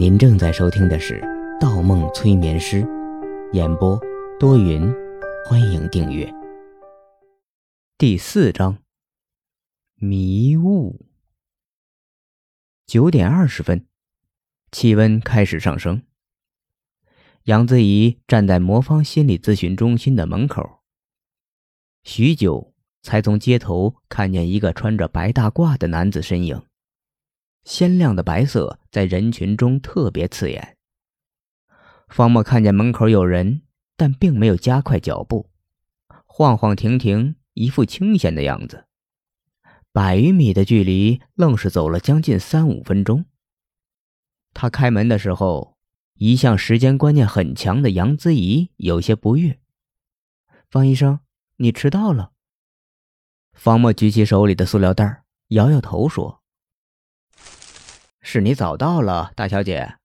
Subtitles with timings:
[0.00, 1.20] 您正在收听的是
[1.60, 2.82] 《盗梦催眠师》，
[3.52, 4.00] 演播
[4.38, 4.90] 多云，
[5.44, 6.26] 欢迎订阅。
[7.98, 8.78] 第四章，
[9.96, 11.04] 迷雾。
[12.86, 13.84] 九点二十分，
[14.72, 16.00] 气温开始上升。
[17.42, 20.80] 杨子怡站在魔方心理咨询中心的门口，
[22.04, 22.72] 许久
[23.02, 26.62] 才从街头看见一个穿着白大褂的男子身影。
[27.64, 30.76] 鲜亮的白色在人群中特别刺眼。
[32.08, 33.62] 方墨看见门口有人，
[33.96, 35.48] 但并没有加快脚步，
[36.26, 38.86] 晃晃停停，一副清闲的样子。
[39.92, 43.26] 百余米的距离，愣是走了将近三五分钟。
[44.52, 45.76] 他开门的时候，
[46.14, 49.60] 一向时间观念很强的杨子怡有些不悦
[50.70, 51.20] ：“方医生，
[51.56, 52.32] 你迟到了。”
[53.54, 56.39] 方墨举起手里的塑料袋，摇摇头说。
[58.22, 59.96] 是你早到了，大小姐。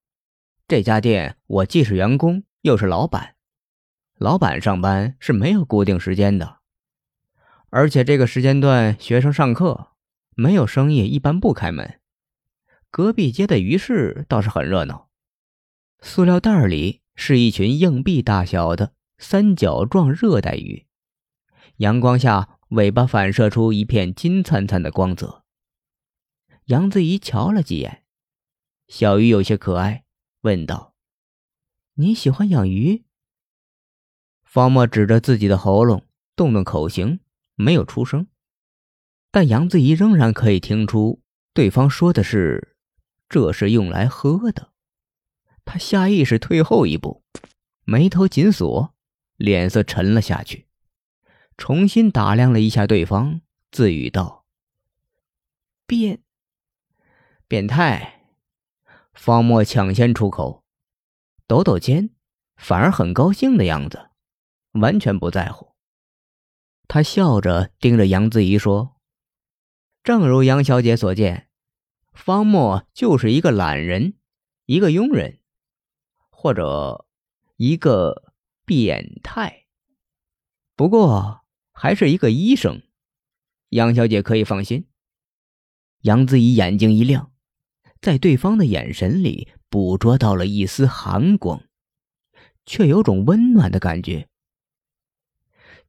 [0.68, 3.35] 这家店我既是员工又是老板，
[4.18, 6.60] 老板上班是没有固定时间的，
[7.70, 9.91] 而且这个时间段学生上课，
[10.34, 11.99] 没有生意一般不开门。
[12.90, 15.10] 隔壁街的鱼市倒是很热闹，
[15.99, 20.88] 塑料袋里是一群硬币大小的三角状热带鱼，
[21.77, 25.43] 阳光下尾巴反射出一片金灿灿的光泽。
[26.66, 28.05] 杨子怡瞧了几眼。
[28.88, 30.05] 小鱼有些可爱，
[30.41, 30.94] 问道
[31.96, 33.04] ：“你喜欢养鱼？”
[34.46, 36.04] 方墨指着自己的喉咙，
[36.36, 37.20] 动动口型，
[37.55, 38.27] 没有出声。
[39.32, 41.22] 但杨子怡仍然可以听出
[41.54, 42.77] 对方说的是
[43.27, 44.72] ：“这是用来喝的。”
[45.66, 47.24] 他下意识退后一步，
[47.84, 48.94] 眉头紧锁，
[49.36, 50.68] 脸色沉了下去，
[51.58, 54.46] 重新打量了一下对方，自语道
[55.88, 56.22] ：“变，
[57.48, 58.12] 变态。”
[59.16, 60.63] 方墨抢先出口，
[61.48, 62.12] 抖抖肩，
[62.58, 64.12] 反而很高兴的样子，
[64.74, 65.74] 完全不在乎。
[66.88, 68.98] 他笑着盯着杨子怡说
[70.03, 71.50] ：“正如杨小姐所见，
[72.14, 74.16] 方墨就是一个懒人，
[74.66, 75.40] 一个庸人，
[76.30, 77.08] 或者
[77.56, 78.34] 一个
[78.66, 79.66] 变态。
[80.76, 82.84] 不过还是一个医生，
[83.70, 84.88] 杨小姐可以放心。”
[86.03, 87.32] 杨子怡眼睛一亮。
[88.06, 91.64] 在对方的眼神里捕捉到了一丝寒光，
[92.64, 94.30] 却有种温暖的感觉。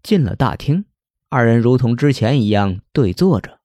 [0.03, 0.87] 进了大厅，
[1.28, 3.60] 二人如同之前一样对坐着。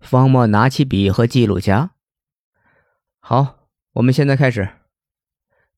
[0.00, 1.92] 方墨拿起笔和记录夹。
[3.20, 4.68] 好，我们现在开始，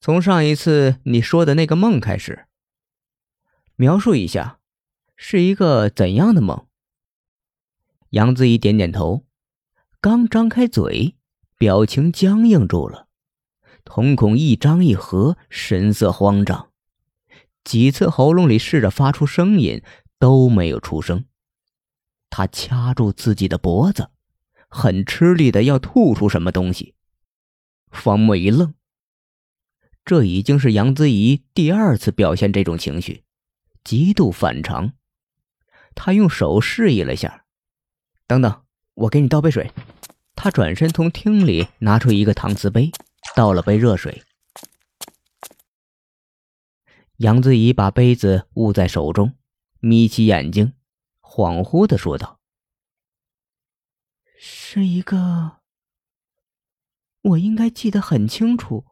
[0.01, 2.47] 从上一次你说的那个梦开始，
[3.77, 4.61] 描述一下，
[5.15, 6.67] 是一个怎样的梦？
[8.09, 9.27] 杨子怡点点头，
[10.01, 11.17] 刚张开嘴。
[11.63, 13.07] 表情僵硬住了，
[13.85, 16.73] 瞳孔一张一合，神色慌张。
[17.63, 19.81] 几次喉咙里试着发出声音，
[20.19, 21.25] 都没有出声。
[22.31, 24.11] 他掐住自己的脖子，
[24.69, 26.97] 很吃力的要吐出什么东西。
[27.93, 28.75] 方墨一愣，
[30.05, 33.23] 这已经是杨子怡第二次表现这种情绪，
[33.85, 34.95] 极度反常。
[35.95, 37.45] 他用手示意了下
[38.27, 38.65] ：“等等，
[38.95, 39.71] 我给你倒杯水。”
[40.35, 42.91] 他转身从厅里拿出一个搪瓷杯，
[43.37, 44.23] 倒了杯热水。
[47.19, 49.37] 杨子怡把杯子捂在手中，
[49.79, 50.75] 眯起眼睛，
[51.21, 52.41] 恍惚的说道
[54.37, 55.59] ：“是一个……
[57.21, 58.87] 我应该记得很清楚，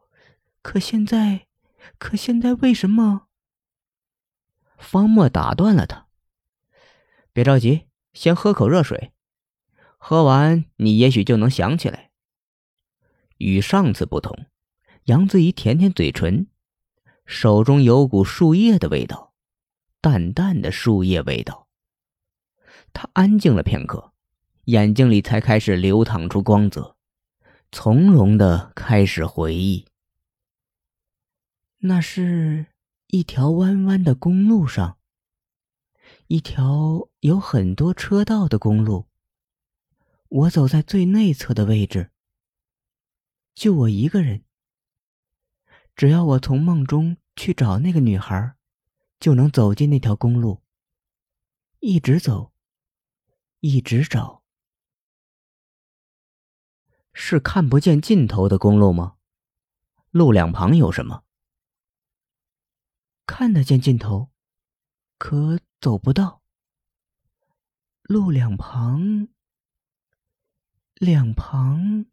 [0.61, 1.47] 可现在，
[1.97, 3.27] 可现在为什么？”
[4.79, 6.07] 方墨打断了他
[7.33, 9.11] ：“别着急，先喝口热水。”
[10.03, 12.09] 喝完，你也许就能想起来。
[13.37, 14.47] 与上次不同，
[15.03, 16.47] 杨子怡舔舔嘴唇，
[17.27, 19.35] 手中有股树叶的味道，
[20.01, 21.67] 淡淡的树叶味道。
[22.91, 24.11] 他安静了片刻，
[24.65, 26.97] 眼睛里才开始流淌出光泽，
[27.71, 29.85] 从容的开始回忆。
[31.77, 32.65] 那是
[33.05, 34.97] 一条弯弯的公路上，
[36.25, 39.05] 一条有很多车道的公路。
[40.31, 42.09] 我走在最内侧的位置，
[43.53, 44.45] 就我一个人。
[45.93, 48.55] 只要我从梦中去找那个女孩，
[49.19, 50.63] 就能走进那条公路。
[51.81, 52.53] 一直走，
[53.59, 54.41] 一直找，
[57.11, 59.17] 是看不见尽头的公路吗？
[60.11, 61.25] 路两旁有什么？
[63.25, 64.31] 看得见尽头，
[65.17, 66.41] 可走不到。
[68.03, 69.27] 路两旁。
[71.01, 72.05] 两旁，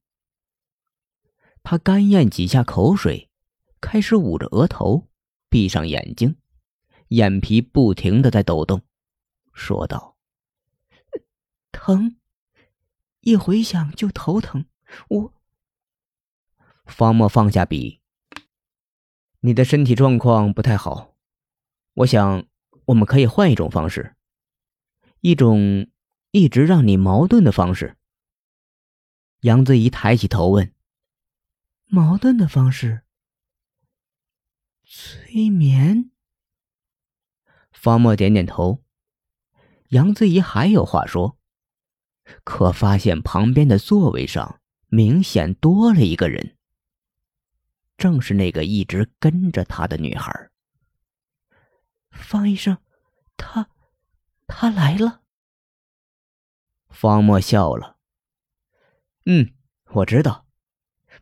[1.62, 3.28] 他干咽几下口水，
[3.82, 5.08] 开始捂着额头，
[5.50, 6.38] 闭上眼睛，
[7.08, 8.80] 眼皮不停的在抖动，
[9.52, 10.16] 说道
[11.70, 12.16] ：“疼，
[13.20, 14.64] 一回想就头疼。
[15.10, 15.34] 我……”
[16.88, 18.00] 方墨放下笔
[19.40, 21.14] ：“你的身体状况不太好，
[21.92, 22.46] 我想
[22.86, 24.16] 我们可以换一种方式，
[25.20, 25.90] 一种
[26.30, 27.96] 一直让你矛盾的方式。”
[29.40, 30.74] 杨子怡抬起头问。
[31.86, 33.02] 矛盾的方式，
[34.84, 36.10] 催眠。
[37.72, 38.82] 方墨点点头。
[39.90, 41.38] 杨子怡还有话说，
[42.42, 46.56] 可发现旁边的座位上明显多了一个人，
[47.96, 50.50] 正是那个一直跟着他的女孩。
[52.10, 52.76] 方医生，
[53.36, 53.70] 他，
[54.48, 55.22] 他来了。
[56.88, 57.97] 方墨笑了。
[59.30, 59.52] 嗯，
[59.90, 60.46] 我知道。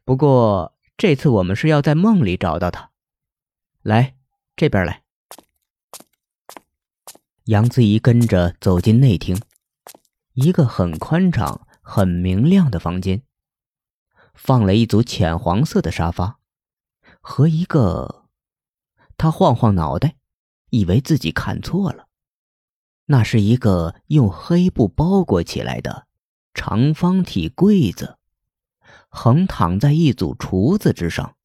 [0.05, 2.93] 不过这次我们是要在梦里找到他。
[3.83, 4.15] 来，
[4.55, 5.03] 这边来。
[7.47, 9.37] 杨子怡跟着走进内厅，
[10.35, 13.23] 一个很宽敞、很明亮的房间，
[14.35, 16.39] 放了一组浅黄色的沙发，
[17.21, 18.29] 和一个……
[19.17, 20.15] 他晃晃脑袋，
[20.71, 22.07] 以为自己看错了，
[23.07, 26.06] 那是一个用黑布包裹起来的
[26.57, 28.17] 长方体柜子。
[29.11, 31.37] 横躺在一组橱子之上，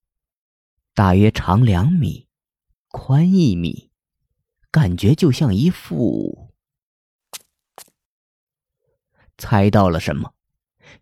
[0.94, 2.28] 大约长两米，
[2.88, 3.92] 宽一米，
[4.72, 6.54] 感觉就像一副……
[9.38, 10.34] 猜到了什么？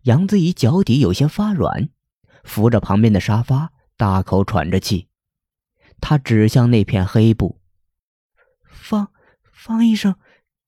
[0.02, 1.88] 杨子怡脚底有些发软，
[2.44, 5.08] 扶着旁边的沙发，大口喘着气。
[6.00, 7.60] 他指向那片黑布
[8.64, 9.12] ：“方
[9.52, 10.16] 方医生，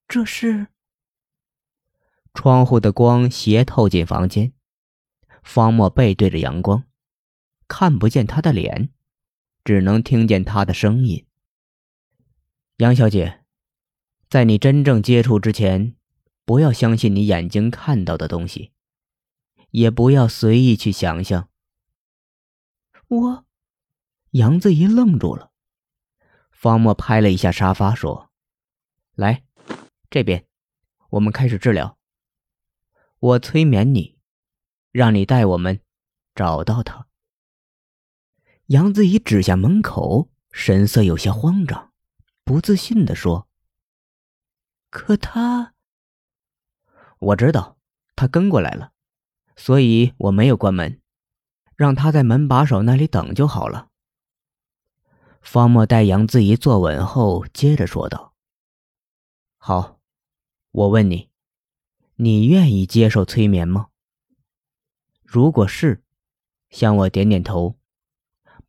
[0.07, 0.69] 这是……”
[2.35, 4.53] 窗户的光斜透进房间。
[5.43, 6.85] 方墨背对着阳光，
[7.67, 8.91] 看不见他的脸，
[9.65, 11.27] 只能听见他的声音。
[12.77, 13.45] 杨小姐，
[14.29, 15.97] 在你真正接触之前，
[16.45, 18.73] 不要相信你眼睛看到的东西，
[19.71, 21.49] 也不要随意去想象。
[23.09, 23.45] 我，
[24.31, 25.51] 杨子怡愣住了。
[26.51, 28.31] 方墨拍了一下沙发，说
[29.17, 29.45] ：“来，
[30.09, 30.47] 这边，
[31.11, 31.99] 我们开始治疗。
[33.23, 34.19] 我催眠你。”
[34.93, 35.81] 让你带我们
[36.35, 37.07] 找到他。
[38.67, 41.95] 杨子怡指向门口，神色有些慌张，
[42.45, 43.49] 不自信地说
[44.93, 45.73] ：“可他……
[47.19, 47.79] 我知道，
[48.15, 48.93] 他跟过来了，
[49.57, 51.01] 所以我没有关门，
[51.75, 53.89] 让他在门把手那里等就好了。”
[55.41, 58.35] 方墨待杨子怡坐稳后，接着说道
[59.57, 59.99] ：“好，
[60.71, 61.31] 我问你，
[62.23, 63.89] 你愿意接受催眠吗？”
[65.27, 66.05] 如果是，
[66.71, 67.77] 向我点点头，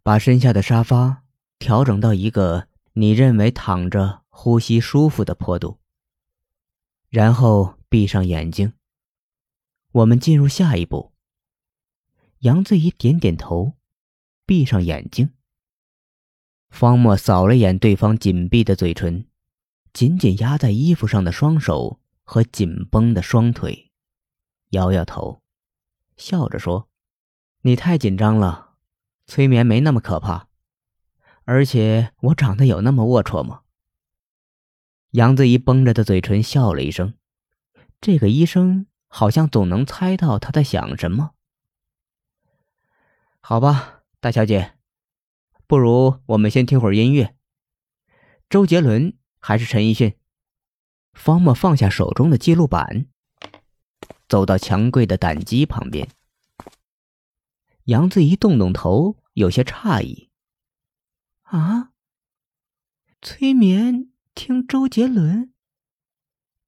[0.01, 1.23] 把身下的沙发
[1.59, 5.77] 调整到一个你认为躺着呼吸舒服的坡度，
[7.09, 8.73] 然后闭上眼睛。
[9.91, 11.13] 我们进入下一步。
[12.39, 13.73] 杨子怡点点头，
[14.47, 15.29] 闭上眼睛。
[16.71, 19.27] 方墨扫了眼对方紧闭的嘴唇，
[19.93, 23.91] 紧紧压在衣服上的双手和紧绷的双腿，
[24.69, 25.41] 摇摇头。
[26.17, 26.89] 笑着说
[27.61, 28.75] ：“你太紧张了，
[29.25, 30.47] 催眠没那么可怕。
[31.45, 33.61] 而且我长得有那么龌龊吗？”
[35.11, 37.13] 杨子怡绷着的嘴唇笑了一声。
[38.01, 41.31] 这个医生好像总能猜到他在想什么。
[43.39, 44.73] 好吧，大小姐，
[45.67, 47.35] 不如我们先听会儿音乐。
[48.49, 50.15] 周杰伦还是陈奕迅？
[51.13, 53.07] 方墨放下手中的记录板。
[54.27, 56.09] 走到墙柜的胆机旁边，
[57.83, 60.31] 杨子怡动动头，有些诧异
[61.43, 61.91] ：“啊，
[63.21, 65.53] 催眠听周杰伦？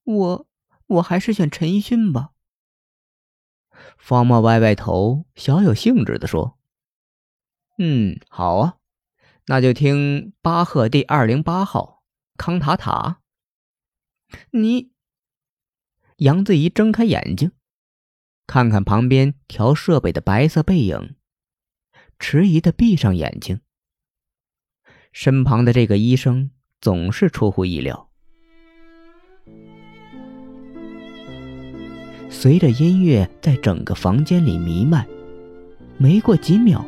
[0.03, 0.47] 我
[0.85, 2.33] 我还是选陈奕迅吧。”
[3.97, 6.59] 方墨歪歪头，小有兴致的说
[7.79, 8.77] ：“嗯，好啊，
[9.47, 12.03] 那就听巴赫第二零八号
[12.37, 13.21] 康塔塔。”
[14.51, 14.91] 你。
[16.17, 17.51] 杨子怡睁开眼睛，
[18.47, 21.15] 看看旁边调设备的白色背影，
[22.19, 23.59] 迟疑的闭上眼睛。
[25.11, 28.09] 身旁的这个医生总是出乎意料。
[32.29, 35.07] 随着音乐在整个房间里弥漫，
[35.97, 36.85] 没过几秒，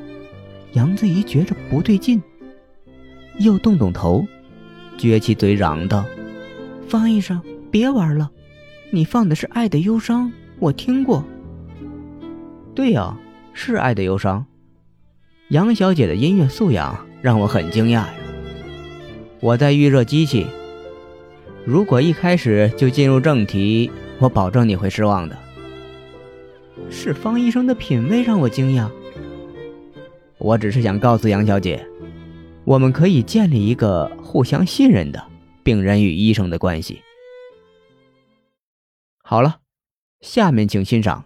[0.73, 2.21] 杨子怡觉着不对劲，
[3.39, 4.25] 又动动头，
[4.97, 6.05] 撅起嘴嚷道
[6.87, 8.31] ：“方医生，别玩了！”
[8.89, 10.27] 你放的是《爱的忧伤》，
[10.59, 11.23] 我听过。
[12.73, 13.17] 对呀，
[13.51, 14.39] 是《爱的忧伤》，
[15.49, 18.09] 杨小姐的音乐素养让我很惊讶呀。
[19.41, 20.47] 我在预热机器，
[21.65, 25.37] 如果一开始就进入正题，我保证你会失望的。
[26.89, 28.89] 是方医生的品味让我惊讶。
[30.37, 31.85] 我只是想告诉杨小姐，
[32.63, 35.21] 我们可以建立一个互相信任的
[35.67, 37.01] 病人与医生的关系。
[39.21, 39.57] 好了，
[40.21, 41.21] 下面请欣赏。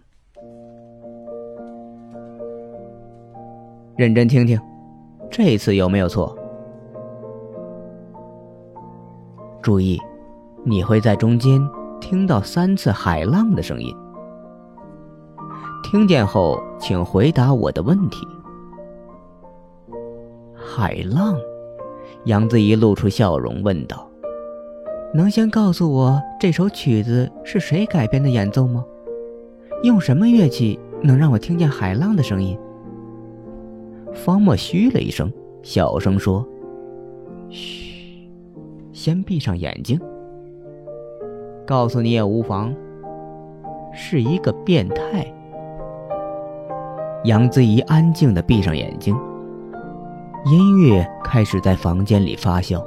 [3.96, 4.60] 认真听听，
[5.30, 6.36] 这次有没有错？
[9.62, 9.96] 注意，
[10.64, 11.60] 你会在中间
[12.00, 13.94] 听到三次海浪的声音。
[15.84, 18.26] 听见后，请回答我的问题。
[20.52, 21.36] 海浪，
[22.24, 24.04] 杨子怡露出笑容问道
[25.14, 28.82] ：“能先告诉我这首曲子是谁改编的演奏吗？
[29.82, 32.58] 用什么乐器能让我听见海浪的声音？”
[34.14, 35.30] 方墨嘘了一声，
[35.62, 36.46] 小声说
[37.50, 38.28] ：“嘘，
[38.92, 40.00] 先闭上眼睛。
[41.66, 42.74] 告诉你也无妨，
[43.92, 45.26] 是一个变态。”
[47.24, 49.14] 杨子怡安静地闭上眼睛，
[50.46, 52.82] 音乐开始在房间里发酵。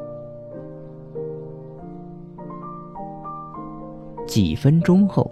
[4.25, 5.31] 几分钟后，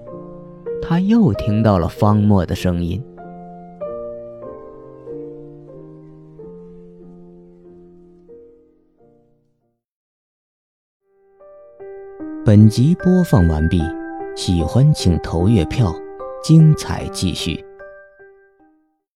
[0.82, 3.04] 他又听到了方墨的声音。
[12.46, 13.82] 本集播放完毕，
[14.36, 15.94] 喜欢请投月票，
[16.44, 17.66] 精彩继续。